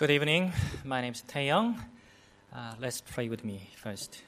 [0.00, 0.54] Good evening.
[0.82, 1.76] My name is Taeyong.
[2.50, 4.22] Uh, let's pray with me first.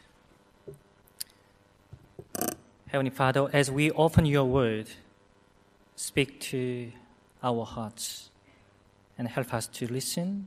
[2.88, 4.90] Heavenly Father, as we open your word,
[5.96, 6.92] speak to
[7.42, 8.28] our hearts
[9.16, 10.46] and help us to listen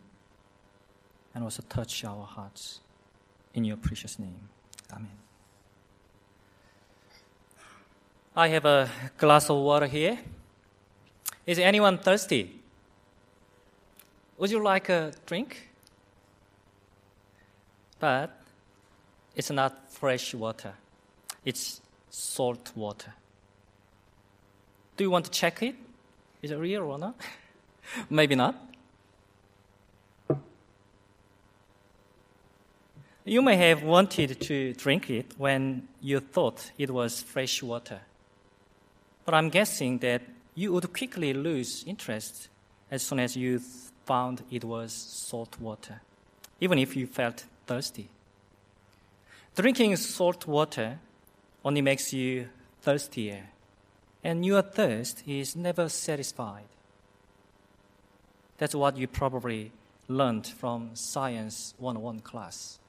[1.33, 2.81] and also touch our hearts.
[3.55, 4.47] In your precious name.
[4.93, 5.17] Amen.
[8.35, 10.19] I have a glass of water here.
[11.47, 12.59] Is anyone thirsty?
[14.37, 15.69] Would you like a drink?
[17.99, 18.37] But
[19.35, 20.73] it's not fresh water,
[21.43, 23.13] it's salt water.
[24.97, 25.75] Do you want to check it?
[26.41, 27.15] Is it real or not?
[28.09, 28.55] Maybe not.
[33.27, 38.01] You may have wanted to drink it when you thought it was fresh water.
[39.25, 40.21] But I'm guessing that
[40.53, 42.49] you would quickly lose interest
[42.91, 43.59] as soon as you
[44.05, 46.01] found it was salt water,
[46.59, 48.09] even if you felt thirsty.
[49.55, 50.99] Drinking salt water
[51.63, 52.49] only makes you
[52.81, 53.47] thirstier,
[54.23, 56.65] and your thirst is never satisfied.
[58.57, 59.71] That's what you probably
[60.07, 62.79] learned from Science 101 class.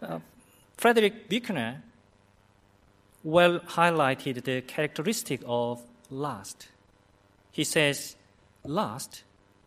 [0.00, 0.20] Uh,
[0.76, 1.82] Frederick Buechner
[3.24, 6.68] well highlighted the characteristic of lust.
[7.50, 8.16] He says,
[8.64, 9.24] Lust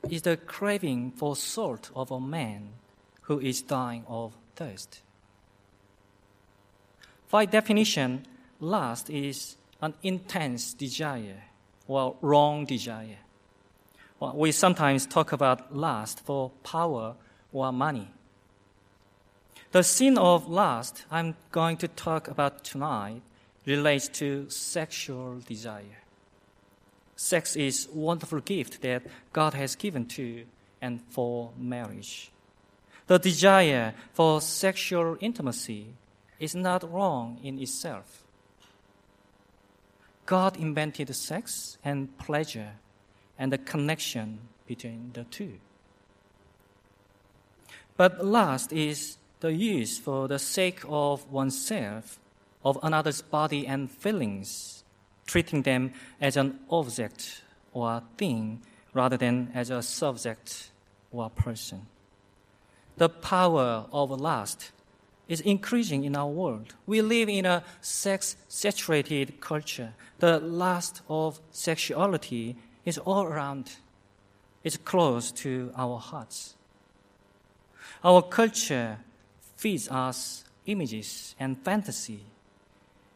[0.09, 2.69] is the craving for salt of a man
[3.23, 5.01] who is dying of thirst.
[7.29, 8.25] By definition,
[8.59, 11.43] lust is an intense desire
[11.87, 13.19] or wrong desire.
[14.19, 17.15] Well, we sometimes talk about lust for power
[17.51, 18.11] or money.
[19.71, 23.21] The sin of lust I'm going to talk about tonight
[23.65, 26.00] relates to sexual desire.
[27.21, 30.43] Sex is a wonderful gift that God has given to
[30.81, 32.31] and for marriage.
[33.05, 35.93] The desire for sexual intimacy
[36.39, 38.23] is not wrong in itself.
[40.25, 42.71] God invented sex and pleasure
[43.37, 45.59] and the connection between the two.
[47.97, 52.19] But lust is the use for the sake of oneself
[52.65, 54.80] of another's body and feelings,
[55.31, 58.61] treating them as an object or thing
[58.93, 60.71] rather than as a subject
[61.09, 61.87] or person.
[62.97, 64.71] The power of lust
[65.29, 66.75] is increasing in our world.
[66.85, 69.93] We live in a sex saturated culture.
[70.19, 73.71] The lust of sexuality is all around,
[74.65, 76.55] it's close to our hearts.
[78.03, 78.97] Our culture
[79.55, 82.25] feeds us images and fantasy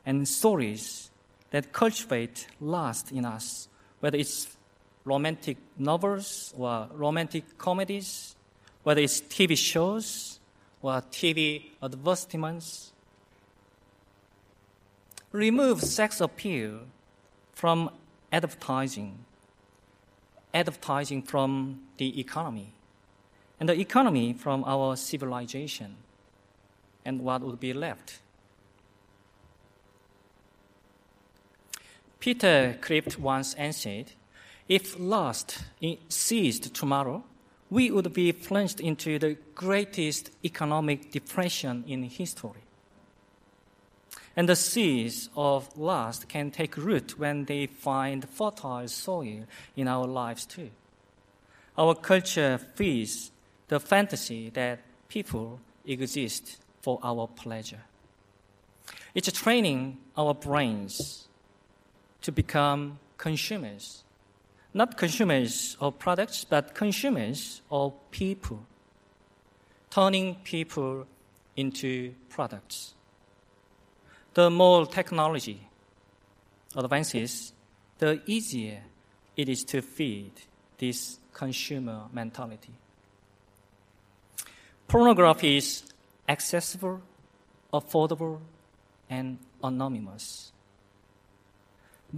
[0.05, 1.09] and stories
[1.55, 3.69] that cultivate lust in us,
[4.01, 4.57] whether it's
[5.05, 8.35] romantic novels or romantic comedies,
[8.83, 10.41] whether it's TV shows
[10.81, 12.91] or TV advertisements.
[15.31, 16.81] Remove sex appeal
[17.53, 17.89] from
[18.33, 19.17] advertising,
[20.53, 22.73] advertising from the economy,
[23.61, 25.95] and the economy from our civilization.
[27.05, 28.19] And what would be left?
[32.25, 34.13] Peter Kreeft once answered,
[34.67, 35.59] If lust
[36.09, 37.23] ceased tomorrow,
[37.69, 42.63] we would be plunged into the greatest economic depression in history.
[44.35, 50.07] And the seeds of lust can take root when they find fertile soil in our
[50.07, 50.71] lives too.
[51.77, 53.29] Our culture feeds
[53.67, 57.83] the fantasy that people exist for our pleasure.
[59.13, 61.27] It's training our brains
[62.25, 64.03] to become consumers.
[64.73, 68.65] Not consumers of products, but consumers of people.
[69.91, 71.05] Turning people
[71.55, 72.95] into products.
[74.33, 75.69] The more technology
[76.75, 77.53] advances,
[77.99, 78.81] the easier
[79.37, 80.31] it is to feed
[80.79, 82.73] this consumer mentality.
[84.87, 85.83] Pornography is
[86.27, 87.01] accessible,
[87.71, 88.39] affordable,
[89.11, 90.51] and anonymous.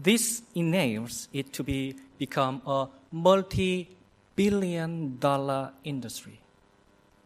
[0.03, 3.89] This enables it to be, become a multi
[4.35, 6.39] billion dollar industry.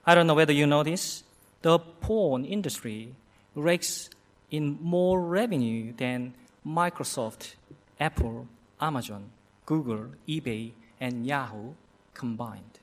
[0.05, 1.23] I don't know whether you know this.
[1.63, 3.13] The porn industry
[3.55, 4.09] rakes
[4.51, 6.33] in more revenue than
[6.65, 7.55] Microsoft,
[7.99, 8.47] Apple,
[8.79, 9.31] Amazon,
[9.65, 10.71] Google, eBay,
[11.01, 11.73] and Yahoo
[12.13, 12.79] combined.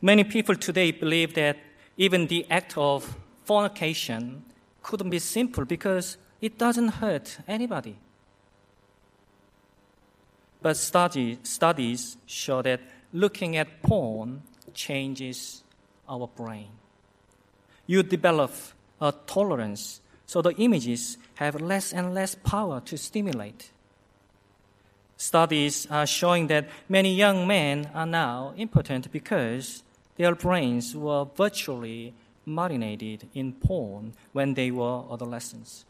[0.00, 1.56] Many people today believe that
[1.96, 4.44] even the act of fornication
[4.80, 7.96] couldn't be simple because it doesn't hurt anybody.
[10.60, 12.80] but study, studies show that
[13.12, 14.42] looking at porn
[14.74, 15.62] changes
[16.08, 16.68] our brain.
[17.86, 18.52] You develop
[19.00, 23.70] a tolerance, so the images have less and less power to stimulate.
[25.16, 29.82] Studies are showing that many young men are now impotent because
[30.16, 32.14] their brains were virtually
[32.44, 35.84] marinated in porn when they were adolescents.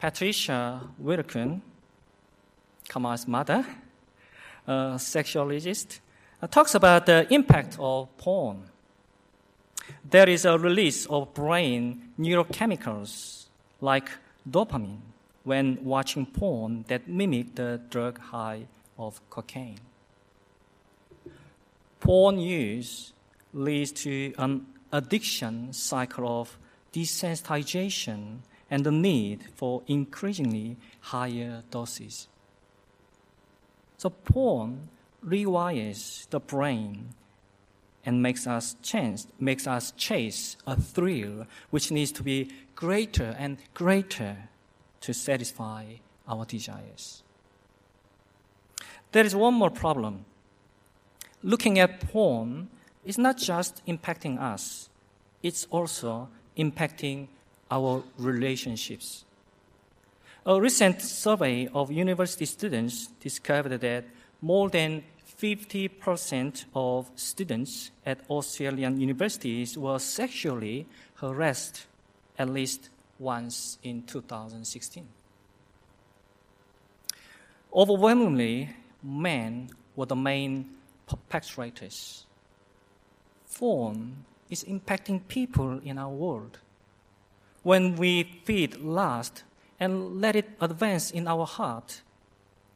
[0.00, 1.60] Patricia Weerakoon,
[2.88, 3.66] Kamal's mother,
[4.66, 5.98] a sexologist,
[6.40, 8.62] uh, talks about the impact of porn.
[10.08, 13.46] There is a release of brain neurochemicals
[13.80, 14.08] like
[14.48, 14.98] dopamine
[15.42, 18.66] when watching porn that mimic the drug high
[18.98, 19.80] of cocaine.
[21.98, 23.12] Porn use
[23.52, 26.56] leads to an addiction cycle of
[26.92, 28.38] desensitization
[28.70, 32.28] and the need for increasingly higher doses.
[33.96, 34.88] So, porn
[35.26, 37.14] rewires the brain
[38.04, 43.58] and makes us chance, makes us chase a thrill which needs to be greater and
[43.74, 44.48] greater
[45.00, 45.84] to satisfy
[46.28, 47.22] our desires.
[49.12, 50.24] There is one more problem.
[51.42, 52.68] Looking at porn
[53.04, 54.90] is not just impacting us,
[55.42, 57.28] it's also impacting
[57.70, 59.24] our relationships.
[60.46, 64.04] A recent survey of university students discovered that
[64.40, 65.02] more than
[65.40, 70.86] 50% of students at Australian universities were sexually
[71.16, 71.86] harassed
[72.38, 72.88] at least
[73.18, 75.06] once in 2016.
[77.74, 78.70] Overwhelmingly,
[79.02, 80.70] men were the main
[81.06, 82.24] perpetrators.
[83.54, 86.58] Porn is impacting people in our world.
[87.62, 89.42] When we feed lust
[89.80, 92.02] and let it advance in our heart,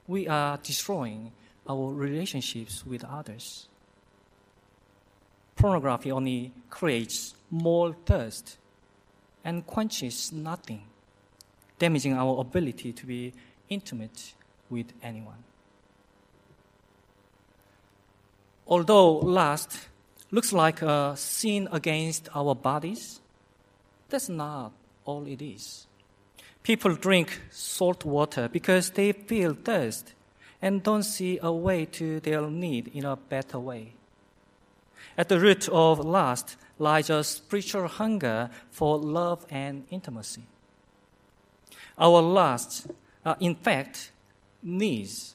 [0.06, 1.32] we are destroying
[1.68, 3.68] our relationships with others.
[5.56, 8.58] Pornography only creates more thirst
[9.44, 10.82] and quenches nothing,
[11.78, 13.32] damaging our ability to be
[13.68, 14.34] intimate
[14.68, 15.44] with anyone.
[18.66, 19.88] Although lust
[20.30, 23.21] looks like a sin against our bodies,
[24.12, 24.72] that's not
[25.04, 25.86] all it is.
[26.62, 30.14] People drink salt water because they feel thirst
[30.60, 33.94] and don't see a way to their need in a better way.
[35.18, 40.44] At the root of lust lies a spiritual hunger for love and intimacy.
[41.98, 42.86] Our lust
[43.24, 44.12] are, in fact,
[44.62, 45.34] needs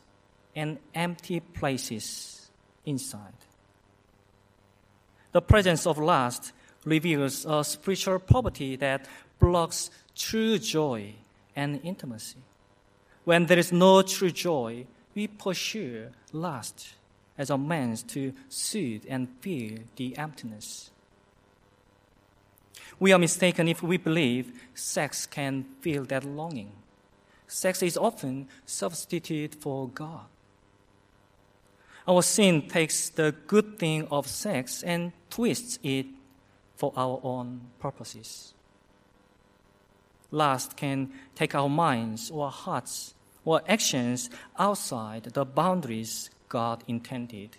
[0.56, 2.50] and empty places
[2.85, 3.33] inside.
[5.33, 6.53] The presence of lust
[6.88, 9.06] reveals a spiritual poverty that
[9.39, 11.13] blocks true joy
[11.56, 12.39] and intimacy.
[13.25, 16.94] When there is no true joy, we pursue lust
[17.38, 20.89] as a means to soothe and fill the emptiness.
[23.00, 26.72] We are mistaken if we believe sex can fill that longing.
[27.48, 30.25] Sex is often substituted for God.
[32.07, 36.06] Our sin takes the good thing of sex and twists it
[36.77, 38.53] for our own purposes.
[40.31, 43.13] Lust can take our minds or hearts
[43.44, 47.57] or actions outside the boundaries God intended.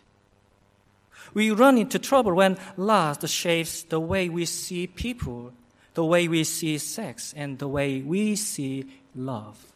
[1.35, 5.53] We run into trouble when lust shapes the way we see people,
[5.95, 9.73] the way we see sex, and the way we see love.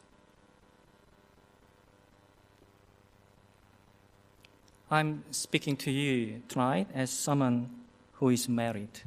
[4.91, 7.71] I'm speaking to you tonight as someone
[8.15, 9.01] who is married.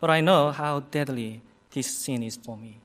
[0.00, 1.40] But I know how deadly
[1.70, 2.80] this sin is for me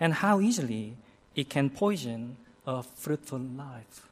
[0.00, 0.96] and how easily
[1.34, 4.08] it can poison a fruitful life.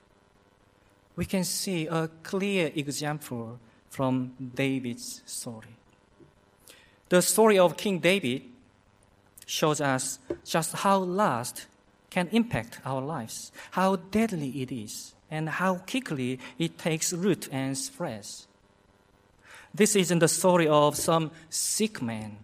[1.17, 3.59] We can see a clear example
[3.91, 5.77] from David's story.
[7.09, 8.43] The story of King David
[9.45, 11.67] shows us just how lust
[12.09, 17.77] can impact our lives, how deadly it is, and how quickly it takes root and
[17.77, 18.47] spreads.
[19.75, 22.39] This isn't the story of some sick man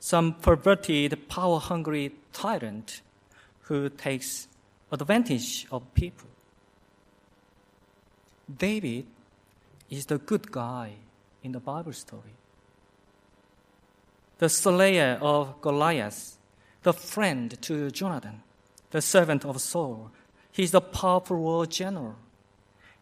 [0.00, 3.02] some perverted, power hungry tyrant
[3.62, 4.48] who takes
[4.90, 6.28] advantage of people.
[8.56, 9.06] David
[9.90, 10.92] is the good guy
[11.42, 12.36] in the Bible story.
[14.38, 16.38] The slayer of Goliath,
[16.82, 18.42] the friend to Jonathan,
[18.90, 20.10] the servant of Saul.
[20.50, 22.16] He's the powerful war general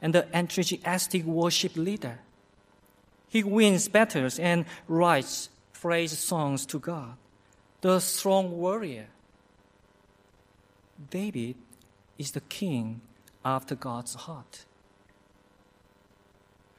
[0.02, 2.18] and the enthusiastic worship leader.
[3.28, 7.16] He wins battles and writes praise songs to God,
[7.80, 9.06] the strong warrior.
[11.10, 11.56] David
[12.18, 13.00] is the king
[13.44, 14.64] after God's heart.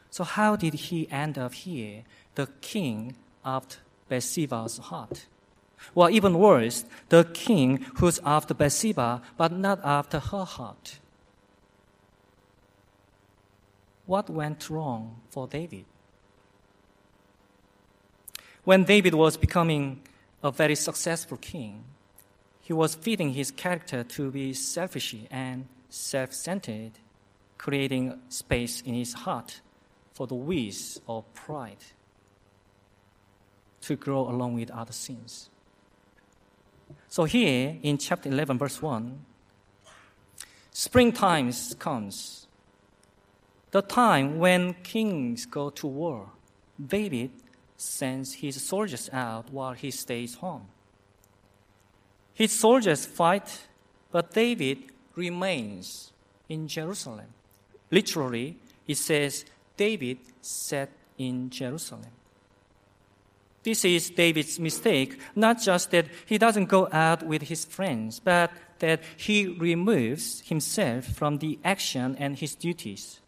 [0.09, 2.03] So, how did he end up here,
[2.35, 3.77] the king after
[4.09, 5.27] Bathsheba's heart?
[5.93, 10.99] Well, even worse, the king who's after Bathsheba, but not after her heart.
[14.07, 15.85] What went wrong for David?
[18.67, 20.01] When David was becoming
[20.43, 21.85] a very successful king,
[22.59, 26.91] he was feeding his character to be selfish and self centered,
[27.57, 29.61] creating space in his heart
[30.11, 31.77] for the weeds of pride
[33.83, 35.49] to grow along with other sins.
[37.07, 39.25] So here in chapter 11, verse 1,
[40.71, 42.47] springtime comes.
[43.71, 46.31] The time when kings go to war.
[46.85, 47.31] David
[47.77, 50.67] sends his soldiers out while he stays home.
[52.33, 53.67] His soldiers fight,
[54.11, 54.79] but David
[55.15, 56.11] remains
[56.49, 57.27] in Jerusalem.
[57.89, 58.57] Literally,
[58.87, 62.11] it says David sat in Jerusalem.
[63.63, 68.51] This is David's mistake, not just that he doesn't go out with his friends, but
[68.79, 73.19] that he removes himself from the action and his duties.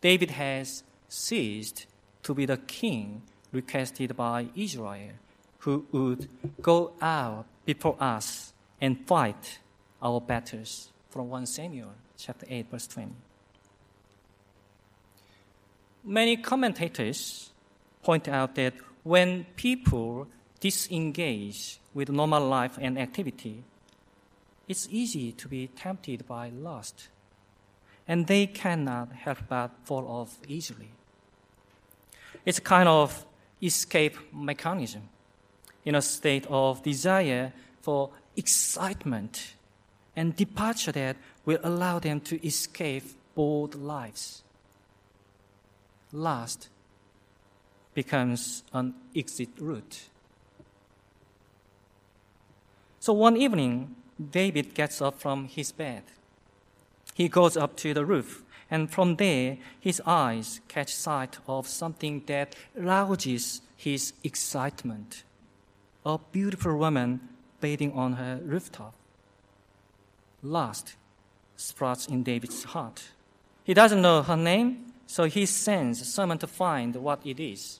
[0.00, 1.86] David has ceased
[2.22, 5.12] to be the king requested by Israel,
[5.58, 6.28] who would
[6.60, 9.58] go out before us and fight
[10.02, 10.88] our battles.
[11.10, 13.12] From 1 Samuel chapter 8, verse 20.
[16.04, 17.50] Many commentators
[18.02, 20.26] point out that when people
[20.58, 23.62] disengage with normal life and activity,
[24.66, 27.08] it's easy to be tempted by lust,
[28.08, 30.90] and they cannot help but fall off easily.
[32.46, 33.24] It's kind of
[33.62, 35.08] escape mechanism
[35.84, 39.54] in a state of desire for excitement
[40.16, 43.04] and departure that will allow them to escape
[43.34, 44.42] bored lives.
[46.12, 46.68] Last
[47.94, 50.02] becomes an exit route.
[53.00, 53.96] So one evening,
[54.30, 56.04] David gets up from his bed.
[57.14, 62.22] He goes up to the roof, and from there, his eyes catch sight of something
[62.24, 65.24] that rouses his excitement
[66.06, 67.20] a beautiful woman
[67.60, 68.94] bathing on her rooftop.
[70.42, 70.96] Lust
[71.54, 73.10] sprouts in David's heart.
[73.62, 77.78] He doesn't know her name, so he sends someone to find what it is.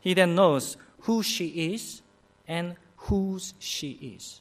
[0.00, 2.00] He then knows who she is
[2.48, 4.40] and whose she is.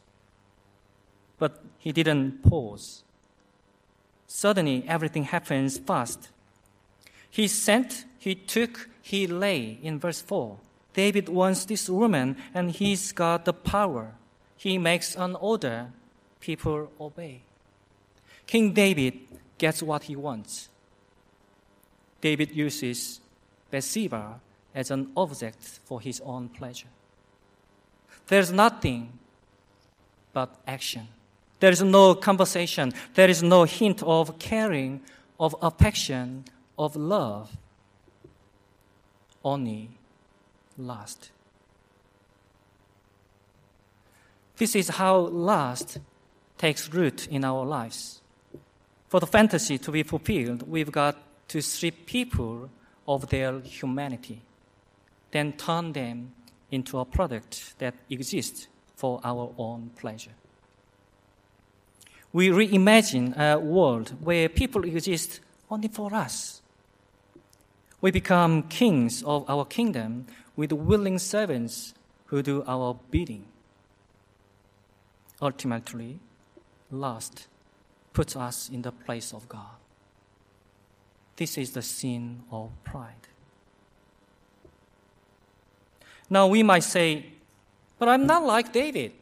[1.37, 3.03] But he didn't pause.
[4.31, 6.29] Suddenly, everything happens fast.
[7.31, 10.55] He sent, he took, he lay in verse 4.
[10.93, 14.13] David wants this woman, and he's got the power.
[14.55, 15.87] He makes an order,
[16.39, 17.41] people obey.
[18.45, 19.15] King David
[19.57, 20.69] gets what he wants.
[22.21, 23.21] David uses
[23.71, 24.39] Bathsheba
[24.75, 26.93] as an object for his own pleasure.
[28.27, 29.17] There's nothing
[30.33, 31.07] but action.
[31.59, 32.93] There is no conversation.
[33.13, 35.01] There is no hint of caring,
[35.39, 36.45] of affection,
[36.77, 37.57] of love.
[39.43, 39.89] Only
[40.77, 41.31] lust.
[44.57, 45.99] This is how lust
[46.57, 48.21] takes root in our lives.
[49.07, 51.17] For the fantasy to be fulfilled, we've got
[51.49, 52.69] to strip people
[53.07, 54.41] of their humanity
[55.31, 56.33] then turn them
[56.71, 60.31] into a product that exists for our own pleasure.
[62.31, 66.61] We reimagine a world where people exist only for us.
[68.01, 71.93] We become kings of our kingdom with willing servants
[72.27, 73.45] who do our bidding.
[75.41, 76.19] Ultimately,
[76.91, 77.47] lust
[78.13, 79.77] puts us in the place of God.
[81.35, 83.27] This is the sin of pride.
[86.29, 87.25] Now we might say,
[87.97, 89.13] but I'm not like David.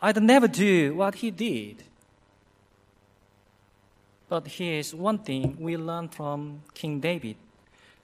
[0.00, 1.84] I'd never do what he did.
[4.28, 7.36] But here's one thing we learn from King David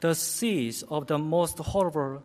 [0.01, 2.23] the seeds of the most horrible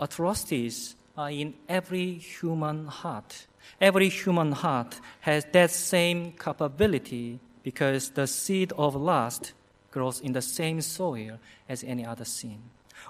[0.00, 3.46] atrocities are in every human heart.
[3.80, 9.52] Every human heart has that same capability because the seed of lust
[9.90, 11.38] grows in the same soil
[11.68, 12.62] as any other sin.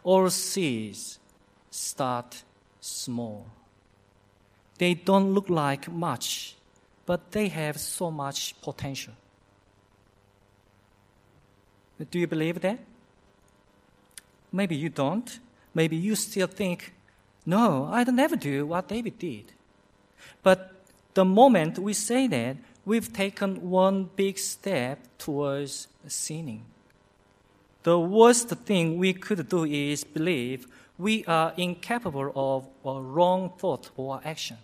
[0.02, 1.20] All seeds
[1.70, 2.42] start
[2.80, 3.46] small.
[4.78, 6.56] They don't look like much,
[7.06, 9.14] but they have so much potential.
[12.10, 12.78] Do you believe that?
[14.52, 15.38] Maybe you don't.
[15.74, 16.92] Maybe you still think,
[17.44, 19.52] no, I'd never do what David did.
[20.42, 20.74] But
[21.14, 26.64] the moment we say that, we've taken one big step towards sinning.
[27.82, 30.66] The worst thing we could do is believe
[30.98, 34.58] we are incapable of a wrong thought or action.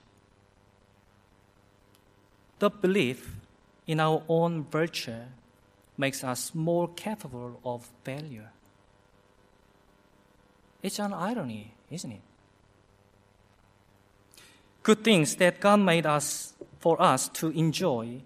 [2.59, 3.35] The belief
[3.87, 5.23] in our own virtue
[5.97, 8.51] makes us more capable of failure.
[10.83, 12.21] It's an irony, isn't it?
[14.83, 18.21] Good things that God made us for us to enjoy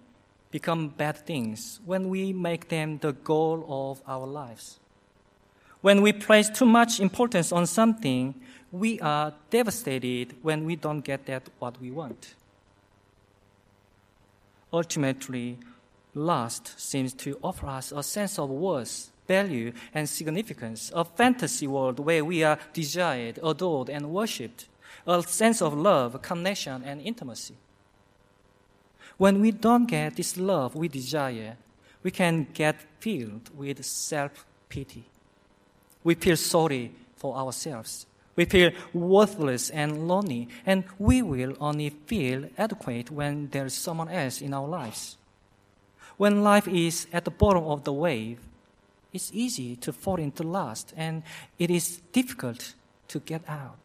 [0.51, 4.79] become bad things when we make them the goal of our lives.
[5.81, 8.35] When we place too much importance on something,
[8.71, 12.35] we are devastated when we don't get that what we want.
[14.73, 15.57] Ultimately,
[16.13, 21.99] lust seems to offer us a sense of worth, value, and significance, a fantasy world
[21.99, 24.67] where we are desired, adored, and worshipped,
[25.05, 27.55] a sense of love, connection, and intimacy.
[29.17, 31.57] When we don't get this love we desire,
[32.03, 35.03] we can get filled with self pity.
[36.03, 38.05] We feel sorry for ourselves.
[38.35, 44.41] We feel worthless and lonely, and we will only feel adequate when there's someone else
[44.41, 45.17] in our lives.
[46.19, 48.39] When life is at the bottom of the wave,
[49.13, 51.23] it's easy to fall into lust, and
[51.57, 52.73] it is difficult
[53.07, 53.77] to get out.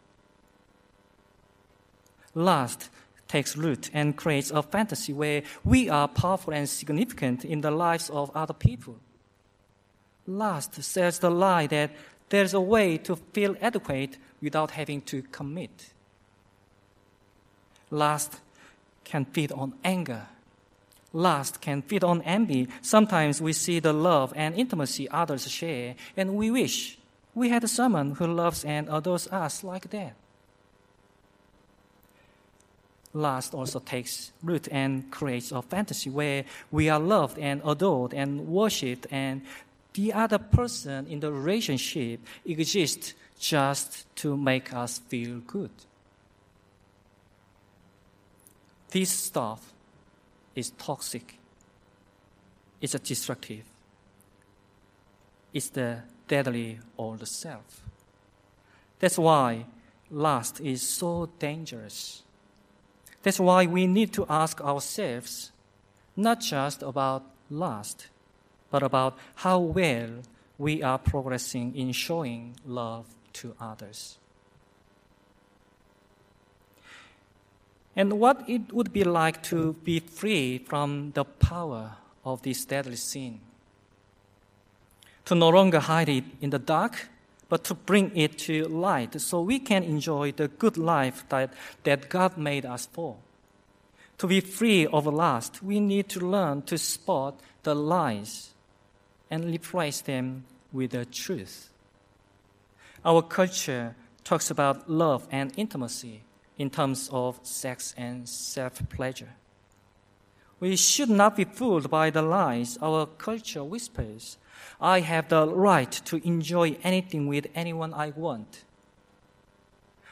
[2.35, 2.91] Lust
[3.29, 8.11] takes root and creates a fantasy where we are powerful and significant in the lives
[8.11, 8.97] of other people.
[10.27, 11.93] Lust sells the lie that
[12.31, 15.93] there's a way to feel adequate without having to commit.
[17.93, 18.41] Lust
[19.05, 20.27] can feed on anger
[21.15, 22.69] lust can feed on envy.
[22.83, 26.99] Sometimes we see the love and intimacy others share, and we wish
[27.35, 30.15] we had someone who loves and adores us like that.
[33.15, 38.49] Lust also takes root and creates a fantasy where we are loved and adored and
[38.49, 39.43] worshipped, and
[39.95, 45.71] the other person in the relationship exists just to make us feel good.
[48.91, 49.74] This stuff
[50.55, 51.39] is toxic,
[52.81, 53.65] it's destructive,
[55.53, 57.83] it's the deadly old self.
[58.99, 59.67] That's why
[60.11, 62.23] lust is so dangerous.
[63.23, 65.53] That's why we need to ask ourselves
[66.17, 68.09] not just about lust,
[68.71, 70.11] but about how well
[70.59, 74.19] we are progressing in showing love to others.
[77.97, 81.93] And what it would be like to be free from the power
[82.25, 83.41] of this deadly sin.
[85.27, 87.09] To no longer hide it in the dark,
[87.49, 91.53] but to bring it to light so we can enjoy the good life that,
[91.85, 93.17] that God made us for.
[94.19, 98.51] To be free of lust, we need to learn to spot the lies
[99.31, 101.71] and replace them with the truth.
[103.05, 106.23] Our culture talks about love and intimacy
[106.59, 109.35] in terms of sex and self pleasure.
[110.61, 114.39] We should not be fooled by the lies our culture whispers.
[114.81, 118.65] I have the right to enjoy anything with anyone I want.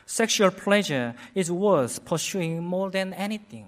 [0.05, 3.67] Sexual pleasure is worth pursuing more than anything.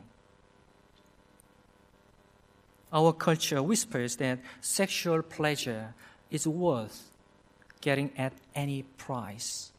[2.93, 5.95] Our culture whispers that sexual pleasure
[6.31, 7.11] is worth
[7.81, 9.73] getting at any price.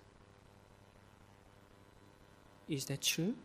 [2.68, 3.36] Is that true?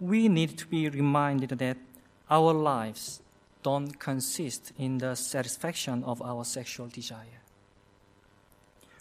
[0.00, 1.76] We need to be reminded that
[2.30, 3.20] our lives
[3.62, 7.42] don't consist in the satisfaction of our sexual desire.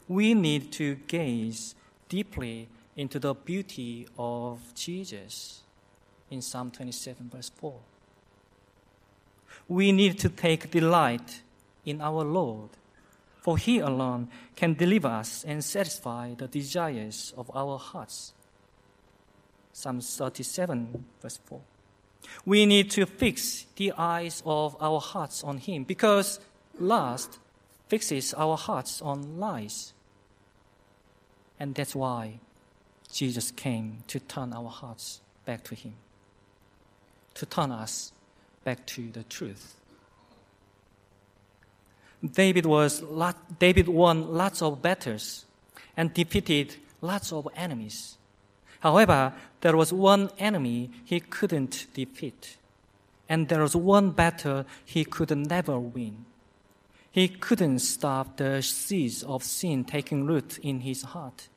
[0.07, 1.75] We need to gaze
[2.09, 5.61] deeply into the beauty of Jesus
[6.31, 7.73] in Psalm 27, verse 4.
[9.67, 11.41] We need to take delight
[11.85, 12.69] in our Lord
[13.47, 18.33] for he alone can deliver us and satisfy the desires of our hearts.
[19.71, 21.61] Psalm 37, verse 4.
[22.45, 26.41] We need to fix the eyes of our hearts on him because
[26.77, 27.39] lust
[27.87, 29.93] fixes our hearts on lies.
[31.57, 32.41] And that's why
[33.13, 35.93] Jesus came to turn our hearts back to him,
[37.35, 38.11] to turn us
[38.65, 39.76] back to the truth.
[42.23, 45.45] David was lot, David won lots of battles
[45.95, 48.17] and defeated lots of enemies.
[48.79, 52.57] However, there was one enemy he couldn't defeat,
[53.27, 56.25] and there was one battle he could never win.
[57.11, 61.49] He couldn't stop the seeds of sin taking root in his heart.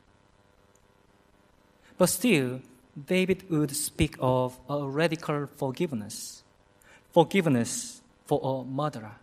[1.99, 2.61] But still,
[3.07, 6.43] David would speak of a radical forgiveness
[7.13, 9.17] forgiveness for a murderer,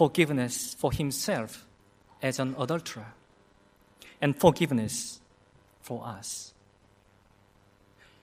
[0.00, 1.66] forgiveness for himself
[2.22, 3.12] as an adulterer,
[4.22, 5.20] and forgiveness
[5.82, 6.54] for us.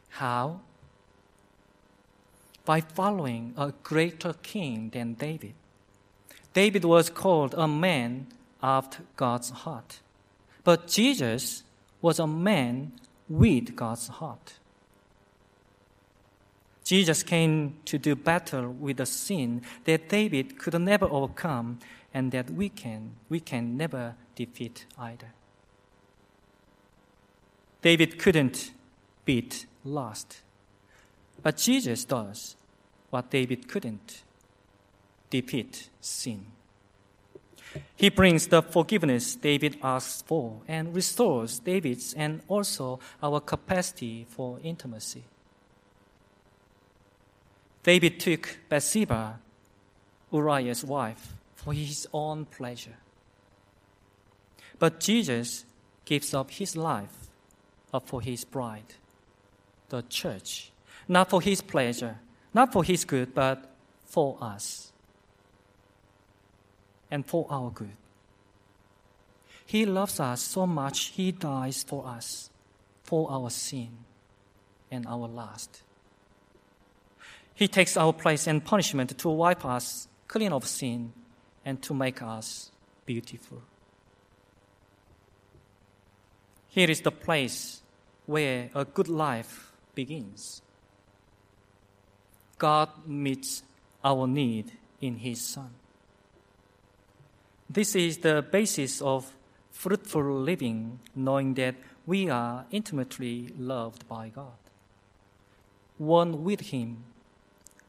[0.09, 0.61] How?
[2.65, 5.53] By following a greater king than David.
[6.55, 8.25] David was called a man
[8.63, 9.99] after God's heart,
[10.63, 11.61] but Jesus
[12.01, 12.91] was a man
[13.29, 14.53] with God's heart.
[16.87, 21.79] Jesus came to do battle with the sin that David could never overcome
[22.13, 25.33] and that we can, we can never defeat either.
[27.81, 28.71] David couldn't
[29.25, 30.43] beat lust,
[31.43, 32.55] but Jesus does
[33.09, 34.23] what David couldn't
[35.29, 36.45] defeat sin.
[37.97, 44.61] He brings the forgiveness David asks for and restores David's and also our capacity for
[44.63, 45.25] intimacy.
[47.87, 49.39] David took Bathsheba,
[50.33, 52.97] Uriah's wife, for his own pleasure.
[54.77, 55.63] But Jesus
[56.03, 57.29] gives up his life
[58.05, 58.95] for his bride,
[59.87, 60.73] the church,
[61.07, 62.17] not for his pleasure,
[62.53, 63.71] not for his good, but
[64.03, 64.91] for us
[67.09, 67.95] and for our good.
[69.65, 72.49] He loves us so much, He dies for us,
[73.03, 73.91] for our sin
[74.91, 75.83] and our lust.
[77.57, 81.11] He takes our place and punishment to wipe us clean of sin
[81.65, 82.69] and to make us
[83.03, 83.63] beautiful.
[86.67, 87.81] Here is the place
[88.27, 90.61] where a good life begins.
[92.59, 93.63] God meets
[94.03, 95.71] our need in His Son.
[97.67, 99.33] This is the basis of
[99.71, 101.73] fruitful living, knowing that
[102.05, 104.61] we are intimately loved by God,
[105.97, 107.03] one with Him,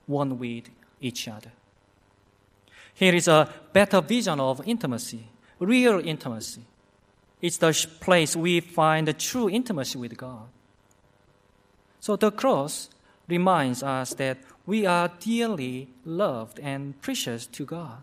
[0.09, 0.65] one with
[1.01, 1.53] each other.
[2.95, 5.29] Here is a better vision of intimacy,
[5.61, 6.63] real intimacy.
[7.41, 10.49] It's the place we find the true intimacy with God.
[12.01, 12.91] So the cross
[13.29, 17.99] reminds us that we are dearly loved and precious to God.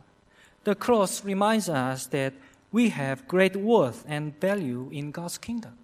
[0.64, 2.34] The cross reminds us that
[2.72, 5.78] we have great worth and value in God's kingdom.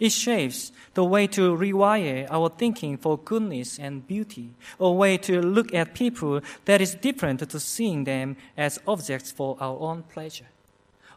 [0.00, 5.40] It shapes the way to rewire our thinking for goodness and beauty, a way to
[5.40, 10.48] look at people that is different to seeing them as objects for our own pleasure,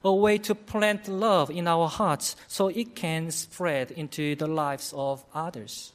[0.03, 4.93] a way to plant love in our hearts so it can spread into the lives
[4.95, 5.93] of others.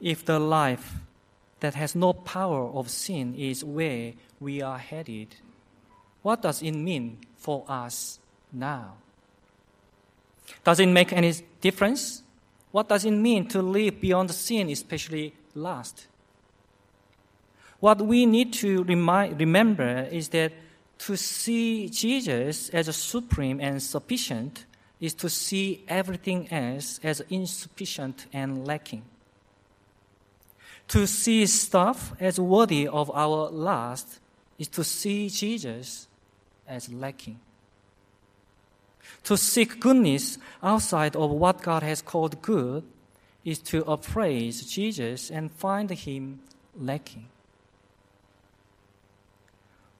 [0.00, 0.94] If the life
[1.60, 5.36] that has no power of sin is where we are headed.
[6.22, 8.18] What does it mean for us
[8.52, 8.94] now?
[10.64, 12.22] Does it make any difference?
[12.70, 16.06] What does it mean to live beyond sin, especially lust?
[17.80, 20.52] What we need to remind, remember is that
[20.98, 24.66] to see Jesus as a supreme and sufficient
[25.00, 29.02] is to see everything else as insufficient and lacking
[30.90, 34.18] to see stuff as worthy of our lust
[34.58, 36.08] is to see Jesus
[36.66, 37.38] as lacking.
[39.24, 42.84] To seek goodness outside of what God has called good
[43.44, 46.40] is to appraise Jesus and find him
[46.78, 47.26] lacking.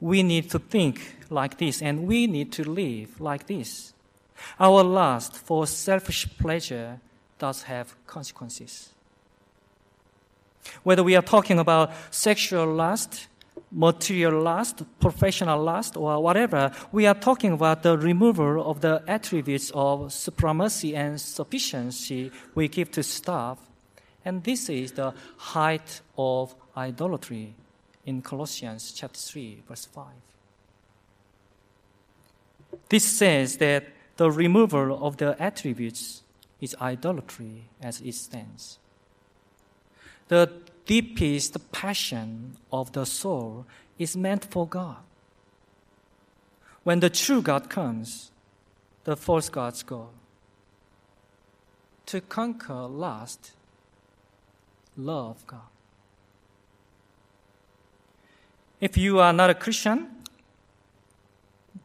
[0.01, 3.93] We need to think like this and we need to live like this.
[4.59, 7.01] Our lust for selfish pleasure
[7.39, 8.91] does have consequences.
[10.83, 13.29] Whether we are talking about sexual lust,
[13.71, 19.71] material lust, professional lust, or whatever, we are talking about the removal of the attributes
[19.75, 23.59] of supremacy and sufficiency we give to stuff.
[24.25, 27.55] And this is the height of idolatry
[28.05, 30.07] in Colossians chapter 3, verse 5.
[32.89, 36.23] This says that the removal of the attributes
[36.61, 38.81] is idolatry as it stands
[40.31, 40.49] the
[40.91, 43.65] deepest passion of the soul
[43.97, 44.97] is meant for God.
[46.83, 48.33] When the true God comes,
[49.05, 50.09] the false gods go.
[52.07, 53.53] To conquer lust,
[54.97, 55.71] love God.
[58.81, 60.09] If you are not a Christian,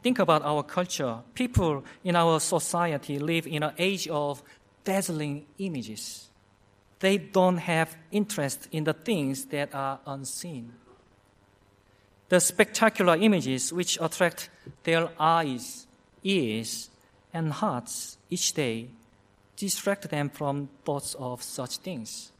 [0.02, 1.18] think about our culture.
[1.34, 4.42] People in our society live in an age of
[4.82, 6.26] dazzling images
[7.00, 10.72] they don't have interest in the things that are unseen.
[12.28, 14.50] The spectacular images which attract
[14.84, 15.86] their eyes,
[16.24, 16.90] ears,
[17.32, 18.88] and hearts each day
[19.56, 22.32] distract them from thoughts of such things.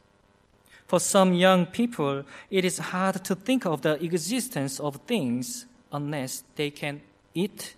[0.87, 6.45] For some young people, it is hard to think of the existence of things unless
[6.55, 7.01] they can
[7.35, 7.75] eat,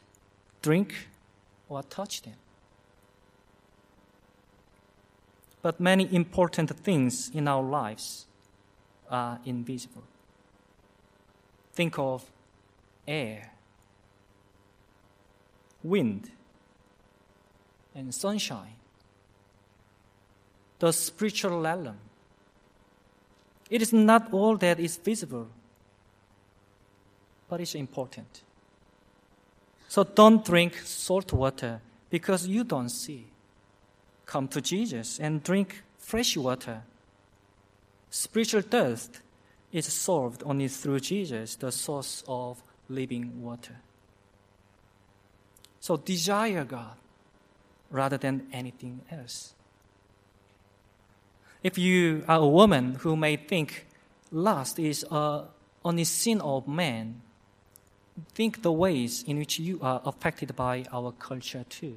[0.62, 1.08] drink,
[1.68, 2.34] or touch them.
[5.68, 8.24] But many important things in our lives
[9.10, 10.02] are invisible.
[11.74, 12.24] Think of
[13.06, 13.50] air,
[15.82, 16.30] wind,
[17.94, 18.76] and sunshine,
[20.78, 21.98] the spiritual realm.
[23.68, 25.48] It is not all that is visible,
[27.46, 28.40] but it's important.
[29.86, 33.26] So don't drink salt water because you don't see.
[34.28, 36.82] Come to Jesus and drink fresh water.
[38.10, 39.20] Spiritual thirst
[39.72, 43.76] is solved only through Jesus, the source of living water.
[45.80, 46.96] So desire God
[47.90, 49.54] rather than anything else.
[51.62, 53.86] If you are a woman who may think
[54.30, 55.44] lust is a
[55.82, 57.22] only sin of man,
[58.34, 61.96] think the ways in which you are affected by our culture too.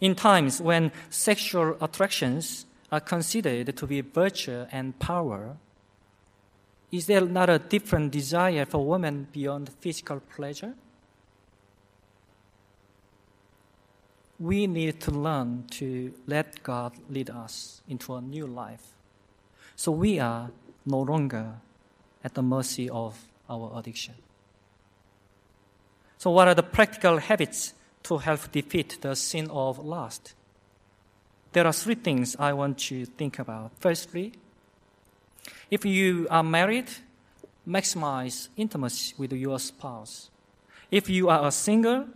[0.00, 5.56] In times when sexual attractions are considered to be virtue and power,
[6.90, 10.74] is there not a different desire for women beyond physical pleasure?
[14.38, 18.88] We need to learn to let God lead us into a new life.
[19.76, 20.50] So we are
[20.84, 21.54] no longer
[22.24, 23.18] at the mercy of
[23.48, 24.14] our addiction.
[26.18, 30.34] So, what are the practical habits to help defeat the sin of lust?
[31.52, 33.72] There are three things I want you to think about.
[33.78, 34.32] Firstly,
[35.70, 36.90] if you are married,
[37.68, 40.30] maximize intimacy with your spouse.
[40.90, 42.06] If you are a single,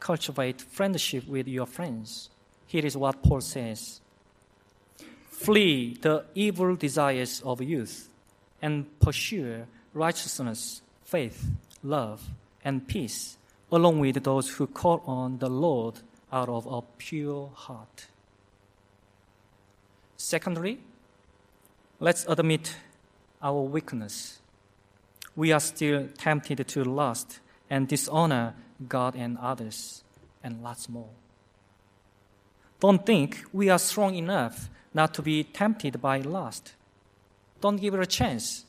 [0.00, 2.30] cultivate friendship with your friends.
[2.66, 4.00] Here is what Paul says
[5.30, 8.08] Flee the evil desires of youth
[8.62, 11.46] and pursue righteousness, faith,
[11.82, 12.22] love,
[12.64, 13.36] and peace,
[13.70, 16.00] along with those who call on the Lord
[16.32, 18.06] out of a pure heart.
[20.16, 20.80] Secondly,
[22.00, 22.76] let's admit
[23.42, 24.40] our weakness.
[25.36, 28.54] We are still tempted to lust and dishonor
[28.88, 30.02] God and others,
[30.42, 31.10] and lots more.
[32.80, 36.74] Don't think we are strong enough not to be tempted by lust.
[37.60, 38.64] Don't give it a chance.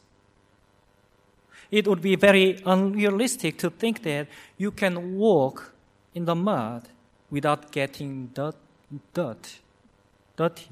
[1.71, 5.73] It would be very unrealistic to think that you can walk
[6.13, 6.87] in the mud
[7.29, 8.55] without getting dirt,
[9.13, 9.59] dirt,
[10.37, 10.69] dirty.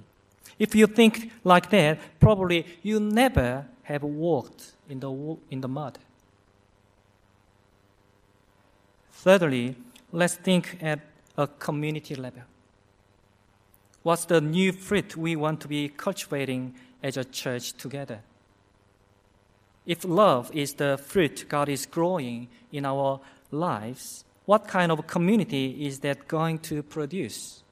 [0.60, 5.98] If you think like that, probably you never have walked in the, in the mud.
[9.12, 9.76] Thirdly,
[10.12, 11.00] let's think at
[11.38, 12.44] a community level.
[14.04, 18.20] What's the new fruit we want to be cultivating as a church together?
[19.86, 23.20] If love is the fruit God is growing in our
[23.52, 27.64] lives, what kind of community is that going to produce?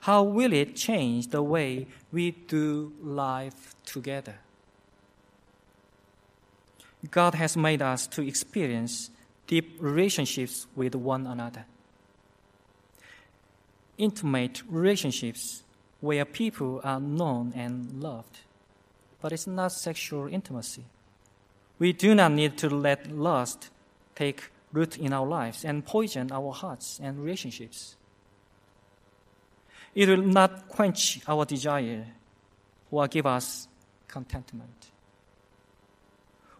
[0.00, 4.38] How will it change the way we do life together?
[7.10, 9.10] God has made us to experience
[9.46, 11.64] deep relationships with one another.
[13.96, 15.62] Intimate relationships
[16.00, 18.38] where people are known and loved.
[19.20, 20.84] But it's not sexual intimacy.
[21.78, 23.70] We do not need to let lust
[24.14, 27.96] take root in our lives and poison our hearts and relationships.
[29.94, 32.06] It will not quench our desire
[32.90, 33.68] or give us
[34.06, 34.90] contentment.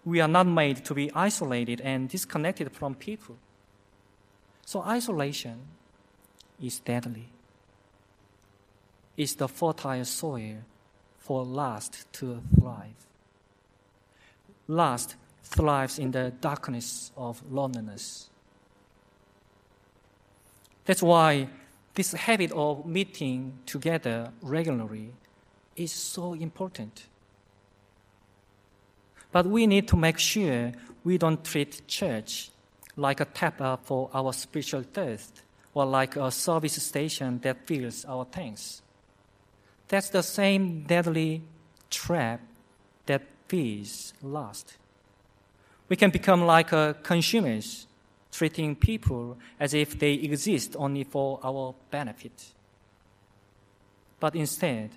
[0.05, 3.37] We are not made to be isolated and disconnected from people.
[4.64, 5.61] So, isolation
[6.62, 7.29] is deadly.
[9.16, 10.59] It's the fertile soil
[11.29, 12.97] for lust to thrive.
[14.67, 18.31] Lust thrives in the darkness of loneliness.
[20.87, 21.51] That's why
[21.93, 25.12] this habit of meeting together regularly
[25.77, 27.05] is so important.
[29.31, 30.73] But we need to make sure
[31.05, 32.51] we don't treat church
[32.97, 35.43] like a tap for our spiritual thirst
[35.75, 38.81] or like a service station that fills our tanks.
[39.88, 41.42] That's the same deadly
[41.90, 42.40] trap
[43.07, 44.77] that feeds lust.
[45.88, 47.87] We can become like uh, consumers
[48.31, 52.53] treating people as if they exist only for our benefit.
[54.20, 54.90] But instead,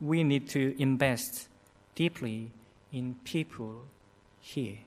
[0.00, 1.48] we need to invest
[1.94, 2.50] deeply
[2.92, 3.82] in people
[4.40, 4.78] here.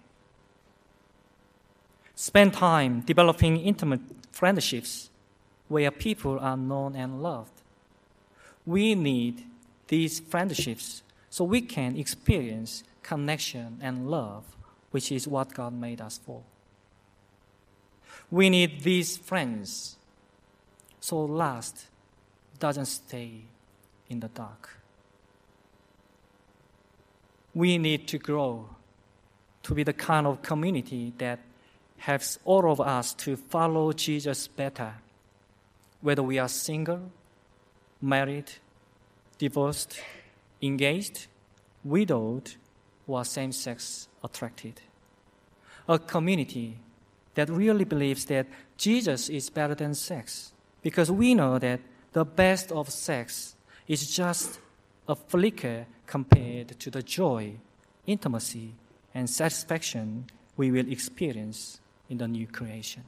[2.16, 5.10] Spend time developing intimate friendships
[5.68, 7.55] where people are known and loved.
[8.66, 9.46] We need
[9.88, 14.44] these friendships so we can experience connection and love,
[14.92, 16.42] which is what God made us for.
[18.32, 19.98] We need these friends
[21.00, 21.88] so lust
[22.58, 23.42] doesn't stay
[24.10, 24.78] in the dark.
[27.54, 28.70] We need to grow
[29.64, 31.40] to be the kind of community that
[31.98, 34.96] helps all of us to follow Jesus better,
[36.02, 37.12] whether we are single,
[38.02, 38.52] married,
[39.38, 40.00] divorced,
[40.62, 41.28] engaged,
[41.84, 42.54] widowed,
[43.08, 44.82] or same sex attracted.
[45.88, 46.78] A community
[47.36, 51.80] that really believes that Jesus is better than sex, because we know that
[52.14, 53.56] the best of sex
[53.88, 54.60] is just
[55.08, 57.54] a flicker compared to the joy,
[58.08, 58.74] intimacy,
[59.14, 60.26] and satisfaction
[60.58, 61.80] we will experience
[62.10, 63.04] in the new creation.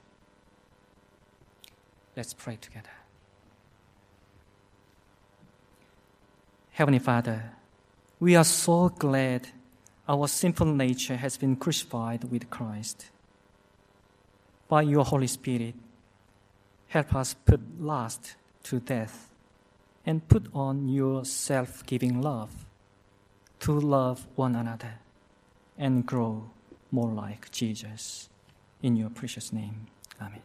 [2.16, 2.97] Let's pray together.
[6.78, 7.54] Heavenly Father,
[8.20, 9.48] we are so glad
[10.08, 13.10] our sinful nature has been crucified with Christ.
[14.68, 15.74] By your Holy Spirit,
[16.90, 18.36] help us put lust
[18.66, 19.34] to death
[20.06, 22.68] and put on your self giving love
[23.62, 25.00] to love one another
[25.80, 26.52] and grow
[26.92, 28.30] more like Jesus.
[28.84, 29.88] In your precious name,
[30.22, 30.44] Amen.